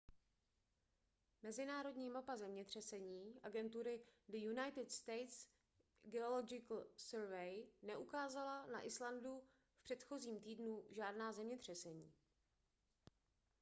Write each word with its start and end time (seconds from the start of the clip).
mezinárodní 1.43 2.09
mapa 2.09 2.35
zemětřesení 2.37 3.39
agentury 3.43 4.01
the 4.31 4.37
united 4.37 4.91
states 4.91 5.47
geological 6.03 6.83
survey 6.95 7.65
neukázala 7.81 8.65
na 8.65 8.81
islandu 8.85 9.43
v 9.77 9.81
předchozím 9.83 10.39
týdnu 10.39 10.83
žádná 10.91 11.31
zemětřesení 11.31 12.13